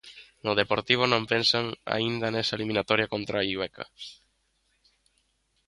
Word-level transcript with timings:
No 0.45 0.51
Deportivo 0.61 1.03
non 1.09 1.23
pensan 1.31 1.65
aínda 1.95 2.27
nesa 2.33 2.55
eliminatoria 2.57 3.11
contra 3.13 3.41
o 3.41 3.45
Illueca. 3.47 3.85